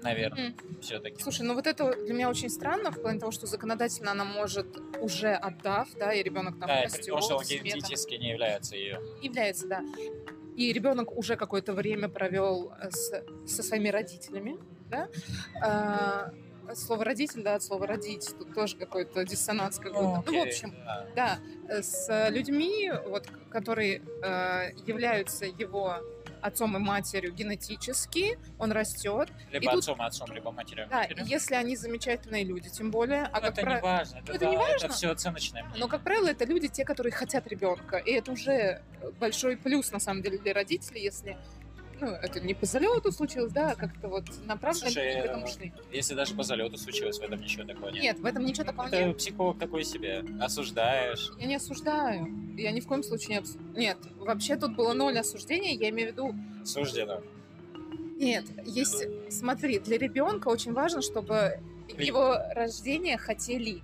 [0.00, 1.20] наверное, все-таки.
[1.20, 4.68] Слушай, ну вот это для меня очень странно в плане того, что законодательно она может
[5.00, 9.00] уже отдав, да, и ребенок там Да, растет, том, что он генетически не является ее.
[9.22, 9.82] является, да.
[10.56, 14.56] И ребенок уже какое-то время провел э, с, со своими родителями,
[14.88, 15.08] да.
[16.74, 20.22] Слово родитель, да, от слова родить, тут тоже какой-то диссонанс какой-то.
[20.30, 20.74] Ну, в общем,
[21.16, 25.96] Да, э, с людьми, вот, которые э, являются его
[26.42, 29.28] отцом и матерью генетически, он растет.
[29.50, 30.86] Либо И тут- отцом, отцом, либо матерью.
[30.88, 31.24] Да, матерью.
[31.26, 33.24] если они замечательные люди, тем более.
[33.24, 34.86] А Ну, как это пра- не важно, это, Ну, это да, не важно.
[34.86, 35.80] это все оценочное мнение.
[35.80, 37.98] Но, как правило, это люди, те, которые хотят ребенка.
[37.98, 38.80] И это уже
[39.18, 41.36] большой плюс, на самом деле, для родителей, если
[42.00, 45.72] ну, это не по залету случилось, да, а как-то вот направленно Слушай, к этому шли.
[45.92, 48.02] Если даже по залету случилось, в этом ничего такого нет.
[48.02, 49.16] Нет, в этом ничего такого Это нет.
[49.16, 50.24] психолог такой себе.
[50.40, 51.30] Осуждаешь.
[51.38, 52.28] Я не осуждаю.
[52.56, 53.76] Я ни в коем случае не обсуждаю.
[53.76, 55.74] Нет, вообще тут было ноль осуждения.
[55.74, 56.34] Я имею в виду,
[56.64, 57.22] Суждено.
[58.16, 61.58] Нет, есть, смотри, для ребенка очень важно, чтобы
[61.98, 63.82] его рождение хотели.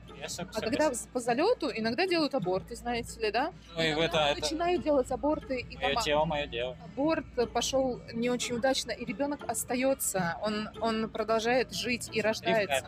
[0.55, 3.53] А когда по залету иногда делают аборты, знаете ли, да?
[3.75, 6.77] Ну и это, это Начинают делать аборты, и мое там тело, мое дело.
[6.85, 12.87] аборт пошел не очень удачно, и ребенок остается, он, он продолжает жить и рождается.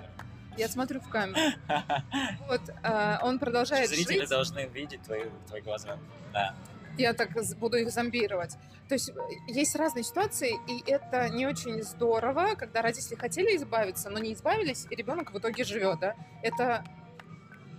[0.56, 1.38] Я смотрю в камеру.
[2.48, 4.30] Вот, а, он продолжает Зрители жить.
[4.30, 5.98] должны видеть твои, твои глаза.
[6.32, 6.54] Да.
[6.98, 8.56] Я так буду их зомбировать.
[8.88, 9.12] То есть э,
[9.46, 14.86] есть разные ситуации, и это не очень здорово, когда родители хотели избавиться, но не избавились,
[14.90, 16.14] и ребенок в итоге живет, да?
[16.42, 16.84] Это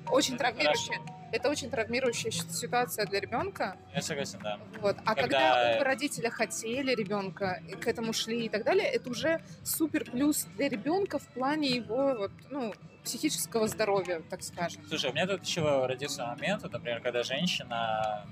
[0.08, 1.00] очень Это травмирующая,
[1.32, 3.78] это очень травмирующая ситуация для ребенка.
[3.94, 4.60] Я согласен, да.
[4.82, 4.98] Вот.
[5.06, 9.42] А Когда- когда, оба родителя хотели ребенка, к этому шли и так далее, это уже
[9.64, 14.84] супер плюс для ребенка в плане его вот, ну, психического здоровья, так скажем.
[14.88, 18.26] Слушай, у меня тут еще родился момент, вот, например, когда женщина,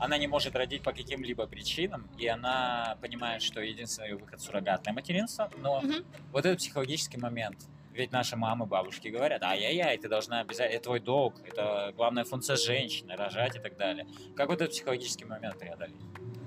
[0.00, 5.50] она не может родить по каким-либо причинам, и она понимает, что единственный выход суррогатное материнство,
[5.58, 6.04] но Мгм.
[6.32, 7.58] вот этот психологический момент.
[7.92, 12.56] Ведь наши мамы, бабушки говорят, ай-яй-яй, ты должна обязательно, это твой долг, это главная функция
[12.56, 14.06] женщины, рожать и так далее.
[14.36, 15.96] Как вот этот психологический момент преодолеть?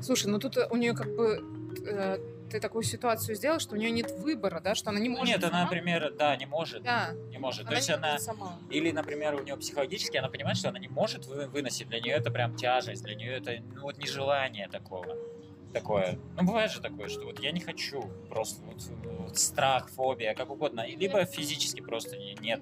[0.01, 1.37] Слушай, ну тут у нее как бы
[1.85, 2.17] э,
[2.53, 5.35] ты такую ситуацию сделал, что у нее нет выбора, да, что она не Ну, может.
[5.35, 5.63] нет, она, сама.
[5.63, 7.61] например, да, не может, Да, не может.
[7.61, 8.59] она То есть она, сама.
[8.69, 11.89] Или, например, у нее психологически она понимает, что она не может вы- выносить.
[11.89, 15.17] Для нее это прям тяжесть, для нее это ну, вот нежелание такого.
[15.73, 16.19] Такое.
[16.37, 18.77] Ну, бывает же такое, что вот я не хочу, просто вот,
[19.19, 20.81] вот страх, фобия, как угодно.
[20.81, 22.61] И Либо физически просто не- нет,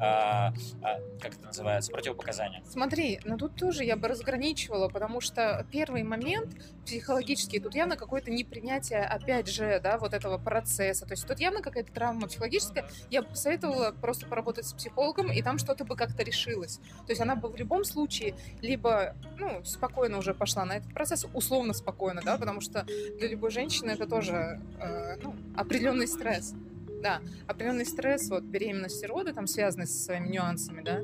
[0.00, 2.62] а, а, как это называется, противопоказания.
[2.66, 8.30] Смотри, но тут тоже я бы разграничивала, потому что первый момент психологический, тут явно какое-то
[8.30, 11.06] непринятие, опять же, да, вот этого процесса.
[11.06, 12.88] То есть тут явно какая-то травма психологическая.
[13.10, 16.78] Я бы посоветовала просто поработать с психологом, и там что-то бы как-то решилось.
[17.06, 21.26] То есть она бы в любом случае либо, ну, спокойно уже пошла на этот процесс,
[21.34, 22.84] условно спокойно, да, потому что
[23.18, 26.54] для любой женщины это тоже, э, ну, определенный стресс.
[27.02, 31.00] Да, определенный стресс, вот беременность и роды, там связаны со своими нюансами, да.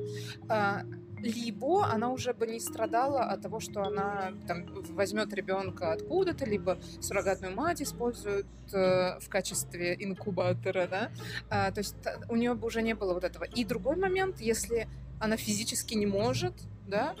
[0.49, 0.81] А,
[1.19, 6.77] либо она уже бы не страдала от того, что она там возьмет ребенка откуда-то, либо
[6.99, 11.11] суррогатную мать использует э, в качестве инкубатора, да,
[11.49, 11.95] а, то есть
[12.29, 13.45] у нее бы уже не было вот этого.
[13.45, 14.87] И другой момент, если
[15.19, 16.53] она физически не может,
[16.87, 17.15] да,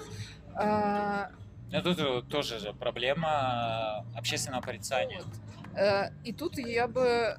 [0.53, 1.31] а,
[1.71, 5.21] ну, тут тоже же проблема общественного порицания.
[5.21, 5.77] Вот.
[5.77, 7.37] Э, и тут я бы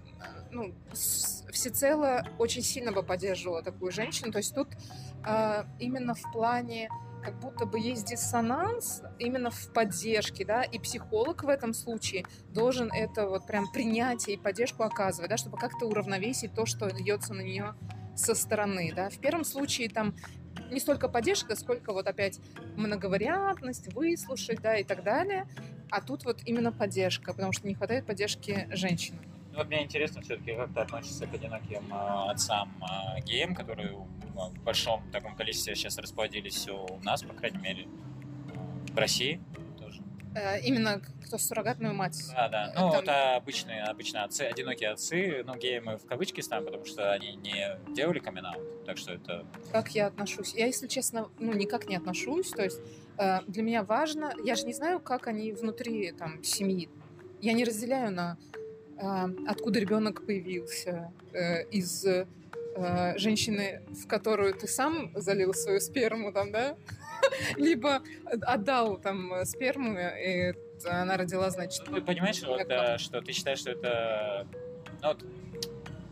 [0.50, 4.32] ну, всецело очень сильно бы поддерживала такую женщину.
[4.32, 4.68] То есть тут
[5.26, 6.88] э, именно в плане
[7.22, 12.88] как будто бы есть диссонанс именно в поддержке, да, и психолог в этом случае должен
[12.92, 17.40] это вот прям принятие и поддержку оказывать, да, чтобы как-то уравновесить то, что льется на
[17.40, 17.74] нее
[18.14, 19.10] со стороны, да.
[19.10, 20.14] В первом случае там
[20.70, 22.40] не столько поддержка, сколько вот опять
[22.76, 25.48] многовариантность, выслушать, да, и так далее.
[25.90, 29.35] А тут вот именно поддержка, потому что не хватает поддержки женщинам.
[29.56, 33.94] Ну, вот мне интересно все-таки, как ты относишься к одиноким э, отцам э, геям, которые
[33.94, 37.88] в большом таком количестве сейчас расплодились у нас, по крайней мере,
[38.92, 39.40] в России
[39.78, 40.02] тоже.
[40.34, 42.22] Э, именно кто суррогатную мать.
[42.34, 42.72] Да, да.
[42.76, 46.84] Ну, это, это обычные, обычно отцы, одинокие отцы, ну, геи мы в кавычки ставим, потому
[46.84, 48.44] что они не делали камин
[48.84, 49.46] так что это...
[49.72, 50.52] Как я отношусь?
[50.52, 52.78] Я, если честно, ну, никак не отношусь, то есть
[53.16, 56.90] э, для меня важно, я же не знаю, как они внутри там семьи.
[57.40, 58.36] Я не разделяю на
[58.98, 62.26] откуда ребенок появился, э, из э,
[63.18, 66.76] женщины, в которую ты сам залил свою сперму, там, да?
[67.56, 68.02] Либо
[68.42, 70.54] отдал там сперму, и
[70.84, 71.84] она родила, значит...
[71.84, 74.46] Ты понимаешь, вот, да, что ты считаешь, что это...
[75.02, 75.24] Ну, вот,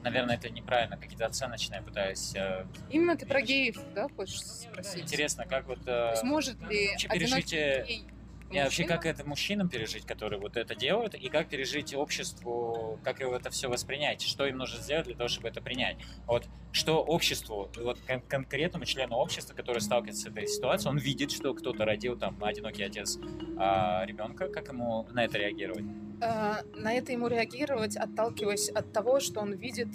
[0.02, 2.34] наверное, это неправильно, какие-то оценочные пытаюсь...
[2.34, 5.02] Э, Именно ты про геев, да, хочешь спросить?
[5.02, 5.84] Интересно, как вот...
[5.84, 8.04] То есть может ли пережитие...
[8.50, 13.20] и вообще, как это мужчинам пережить, которые вот это делают, и как пережить обществу, как
[13.20, 15.96] его это все воспринять, что им нужно сделать для того, чтобы это принять.
[16.26, 21.32] Вот что обществу, вот кон- конкретному члену общества, который сталкивается с этой ситуацией, он видит,
[21.32, 23.18] что кто-то родил там одинокий отец
[23.56, 25.84] а, ребенка, как ему на это реагировать?
[26.20, 29.88] А, на это ему реагировать, отталкиваясь от того, что он видит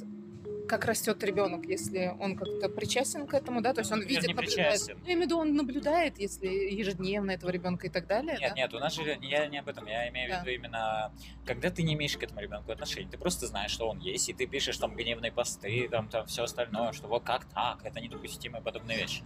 [0.69, 4.33] как растет ребенок, если он как-то причастен к этому, да, то есть он видит, не
[4.33, 4.81] наблюдает.
[4.87, 8.37] Я имею в виду, он наблюдает, если ежедневно этого ребенка и так далее.
[8.39, 8.55] Нет, да?
[8.55, 10.37] нет, у нас же я не об этом, я имею да.
[10.37, 11.11] в виду именно,
[11.45, 14.33] когда ты не имеешь к этому ребенку отношений, ты просто знаешь, что он есть, и
[14.33, 18.61] ты пишешь там гневные посты, там, там все остальное, что вот как так, это недопустимые
[18.61, 19.23] подобные вещи.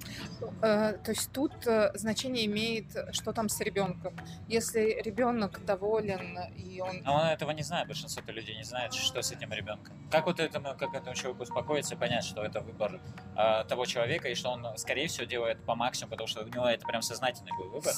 [0.61, 4.15] Э, то есть тут э, значение имеет, что там с ребенком.
[4.47, 7.01] Если ребенок доволен и он...
[7.03, 9.93] Но он этого не знает, большинство людей не знает, что с этим ребенком.
[10.09, 12.99] Как вот этому, как этому человеку успокоиться и понять, что это выбор
[13.35, 16.67] э, того человека, и что он, скорее всего, делает по максимуму, потому что у него
[16.67, 17.93] это прям сознательный был выбор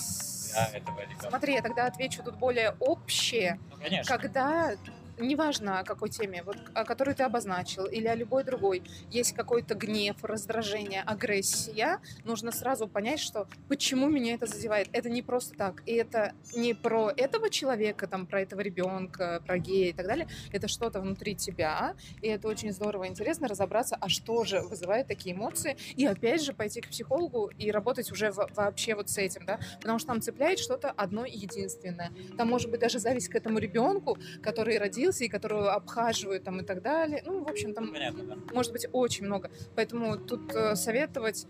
[0.51, 1.29] для этого ребенка.
[1.29, 3.59] Смотри, я тогда отвечу тут более общее.
[3.71, 4.17] Ну, конечно.
[4.17, 4.73] Когда
[5.17, 9.75] неважно о какой теме, вот, о которой ты обозначил, или о любой другой, есть какой-то
[9.75, 14.89] гнев, раздражение, агрессия, нужно сразу понять, что почему меня это задевает.
[14.91, 15.83] Это не просто так.
[15.85, 20.27] И это не про этого человека, там, про этого ребенка, про гея и так далее.
[20.51, 21.95] Это что-то внутри тебя.
[22.21, 25.77] И это очень здорово и интересно разобраться, а что же вызывает такие эмоции.
[25.95, 29.59] И опять же пойти к психологу и работать уже в, вообще вот с этим, да.
[29.81, 32.11] Потому что там цепляет что-то одно единственное.
[32.37, 36.59] Там может быть даже зависть к этому ребенку, который родился родился и которую обхаживают там
[36.59, 37.21] и так далее.
[37.25, 38.37] Ну, в общем, там Понятно, да.
[38.53, 39.51] может быть очень много.
[39.75, 41.45] Поэтому тут э, советовать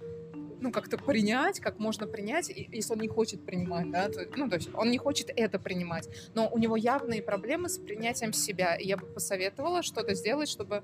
[0.62, 4.56] ну, как-то принять, как можно принять, если он не хочет принимать, да, то, ну, то
[4.56, 8.88] есть он не хочет это принимать, но у него явные проблемы с принятием себя, и
[8.88, 10.82] я бы посоветовала что-то сделать, чтобы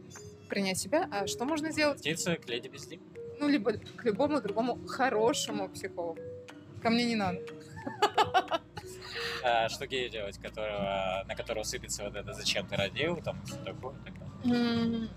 [0.50, 2.00] принять себя, а что можно сделать?
[2.00, 3.00] Птица к леди везде.
[3.40, 6.20] Ну, либо к любому другому хорошему психологу.
[6.84, 7.42] Ко мне не надо.
[9.44, 13.56] А что гею делать, которого, на которого сыпется вот это «зачем ты родил», там, все
[13.58, 15.10] такое, так далее?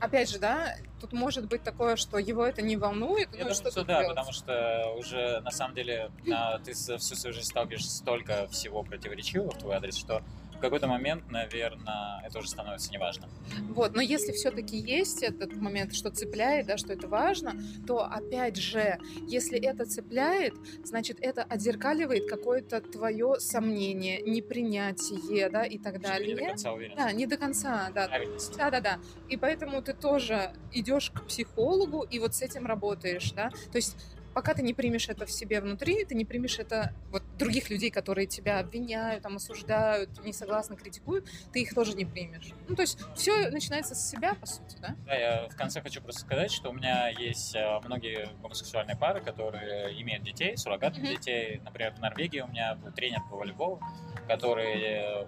[0.00, 3.28] Опять же, да, тут может быть такое, что его это не волнует.
[3.32, 4.08] Я ну, думаю, что, что да, делать?
[4.08, 9.52] потому что уже на самом деле на, ты всю свою жизнь сталкиваешься столько всего противоречивого
[9.52, 10.22] в твой адрес, что
[10.64, 13.28] какой-то момент, наверное, это уже становится неважно.
[13.70, 17.54] Вот, но если все-таки есть этот момент, что цепляет, да, что это важно,
[17.86, 25.78] то опять же, если это цепляет, значит, это отзеркаливает какое-то твое сомнение, непринятие, да, и
[25.78, 26.34] так далее.
[26.34, 26.96] Не до конца уверен.
[26.96, 28.10] Да, не до конца, да.
[28.56, 28.98] Да, да, да.
[29.28, 33.50] И поэтому ты тоже идешь к психологу и вот с этим работаешь, да.
[33.50, 33.96] То есть
[34.34, 37.90] пока ты не примешь это в себе внутри, ты не примешь это вот других людей,
[37.90, 42.52] которые тебя обвиняют, там, осуждают, не согласны, критикуют, ты их тоже не примешь.
[42.68, 44.96] Ну, то есть все начинается с себя, по сути, да?
[45.06, 49.20] Да, я в конце хочу просто сказать, что у меня есть э, многие гомосексуальные пары,
[49.20, 51.16] которые имеют детей, суррогатных mm-hmm.
[51.16, 51.60] детей.
[51.64, 53.80] Например, в Норвегии у меня был тренер по волейболу,
[54.26, 55.26] который э,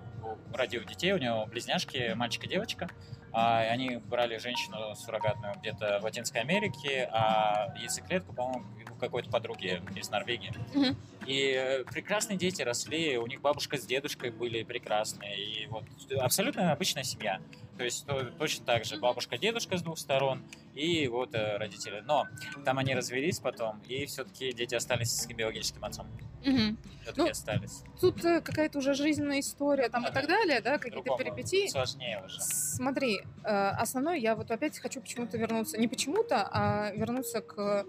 [0.52, 2.88] родил детей, у него близняшки, мальчик и девочка.
[3.32, 8.64] А, они брали женщину суррогатную где-то в Латинской Америке, а яйцеклетку, по-моему,
[8.98, 10.52] какой-то подруги из Норвегии.
[10.74, 10.96] Мгм.
[11.26, 15.36] И э, прекрасные дети росли, у них бабушка с дедушкой были прекрасные.
[15.38, 15.84] И вот
[16.18, 17.40] абсолютно обычная семья.
[17.76, 20.42] То есть то- точно так же бабушка, дедушка с двух сторон
[20.74, 22.02] и вот э, родители.
[22.06, 22.26] Но
[22.64, 26.06] там они развелись потом, и все-таки дети остались с биологическим отцом.
[26.42, 27.82] Все-таки Ну, остались.
[28.00, 30.14] Тут э, какая-то уже жизненная история там и Ага.
[30.20, 31.66] так далее, да, какие-то перипетии.
[31.68, 32.40] Сложнее уже.
[32.40, 37.84] Смотри, э, основное, я вот опять хочу почему-то вернуться, не почему-то, а вернуться к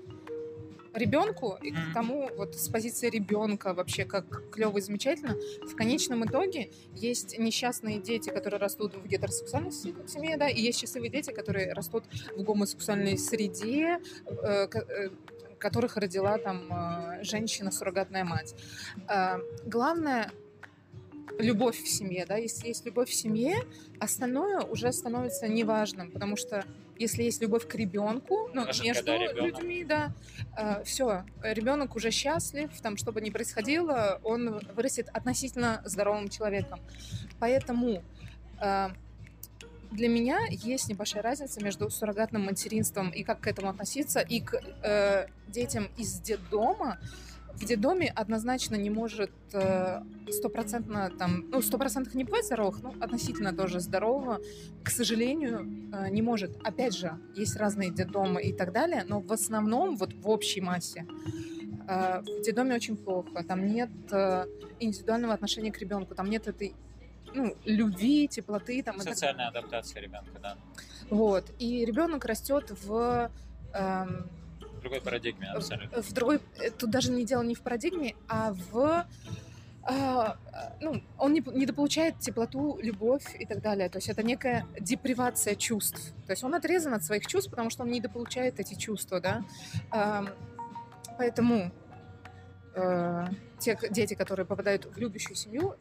[0.98, 5.36] ребенку и к тому, вот с позиции ребенка вообще, как клево и замечательно.
[5.62, 10.80] В конечном итоге есть несчастные дети, которые растут в гетеросексуальной се- семье, да, и есть
[10.80, 12.04] счастливые дети, которые растут
[12.36, 15.10] в гомосексуальной среде, э, э,
[15.60, 18.56] которых родила там э, женщина, суррогатная мать.
[19.10, 20.32] Э, Главное
[21.40, 23.58] любовь в семье, да, если есть любовь в семье,
[24.00, 26.66] остальное уже становится неважным, потому что
[27.00, 30.14] если есть любовь к ребенку, ну, Даже между ребенок- людьми, да,
[30.84, 36.80] все, ребенок уже счастлив, там, что бы ни происходило, он вырастет относительно здоровым человеком.
[37.40, 38.04] Поэтому
[38.62, 38.90] э,
[39.92, 44.62] для меня есть небольшая разница между суррогатным материнством и как к этому относиться, и к
[44.84, 46.98] э, детям из детдома.
[47.58, 53.52] В детдоме однозначно не может э, стопроцентно там, ну, стопроцентных не бывает здоровых, но относительно
[53.52, 54.40] тоже здорового,
[54.84, 56.56] к сожалению, э, не может.
[56.64, 61.08] Опять же, есть разные детдомы и так далее, но в основном, вот в общей массе,
[61.88, 63.44] э, в детдоме очень плохо.
[63.44, 63.90] Там нет
[64.80, 66.76] индивидуального отношения к ребенку, там нет этой
[67.34, 70.58] ну, любви, теплоты там, и так Социальная адаптация ребенка, да.
[71.10, 71.52] вот.
[71.58, 73.32] И ребенок растет в,
[73.74, 74.30] эм,
[74.78, 76.02] В другой парадигме абсолютно.
[76.02, 76.40] в другой...
[76.60, 79.06] э, Тут даже не дело не в парадигме, а в...
[79.84, 80.38] а,
[80.82, 83.90] ну, он не, недополучает теплоту, любовь и так далее.
[83.90, 86.14] То есть это некая депривация чувств.
[86.26, 89.44] То есть он отрезан от своих чувств, потому что он недополучает эти чувства, да.
[91.18, 91.72] Поэтому
[92.76, 93.26] э,
[93.60, 95.76] те дети, которые попадают в любящую семью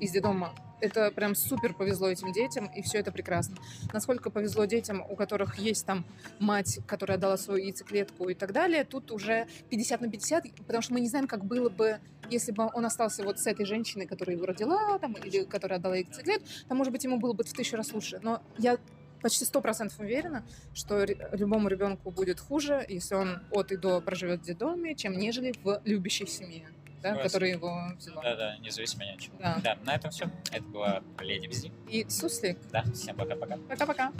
[0.00, 3.56] из детдома, это прям супер повезло этим детям, и все это прекрасно.
[3.92, 6.04] Насколько повезло детям, у которых есть там
[6.38, 10.92] мать, которая дала свою яйцеклетку и так далее, тут уже 50 на 50, потому что
[10.92, 14.36] мы не знаем, как было бы, если бы он остался вот с этой женщиной, которая
[14.36, 17.76] его родила, там, или которая отдала яйцеклетку, то, может быть, ему было бы в тысячу
[17.76, 18.18] раз лучше.
[18.22, 18.76] Но я
[19.22, 24.40] почти сто процентов уверена, что любому ребенку будет хуже, если он от и до проживет
[24.40, 26.68] в детдоме, чем нежели в любящей семье,
[27.02, 27.28] да, Согласен.
[27.28, 28.22] которая его взяла.
[28.22, 29.36] Да-да, независимо ни от чего.
[29.38, 29.60] Да.
[29.62, 30.30] Да, на этом все.
[30.50, 31.72] Это была Леди Бзи.
[31.88, 32.58] И суслик.
[32.70, 33.56] Да, всем пока-пока.
[33.68, 34.12] Пока-пока.